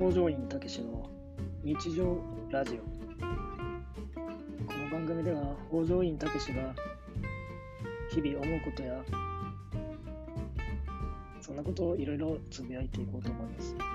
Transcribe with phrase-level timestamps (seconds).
[0.00, 1.10] 北条院武しの
[1.62, 2.16] 日常
[2.50, 2.78] ラジオ。
[4.66, 6.74] この番組では北条院けしが
[8.10, 8.94] 日々思うことや
[11.42, 13.89] そんなことをいろいろつぶやいていこうと思います。